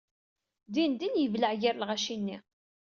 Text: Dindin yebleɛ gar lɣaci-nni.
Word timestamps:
Dindin 0.73 1.15
yebleɛ 1.19 1.51
gar 1.61 1.75
lɣaci-nni. 1.77 2.37